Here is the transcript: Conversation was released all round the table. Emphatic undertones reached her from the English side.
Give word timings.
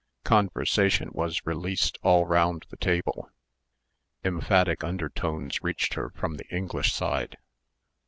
Conversation 0.23 1.09
was 1.11 1.45
released 1.45 1.99
all 2.01 2.25
round 2.25 2.65
the 2.71 2.75
table. 2.75 3.29
Emphatic 4.25 4.83
undertones 4.83 5.61
reached 5.61 5.93
her 5.93 6.09
from 6.09 6.37
the 6.37 6.47
English 6.49 6.91
side. 6.91 7.37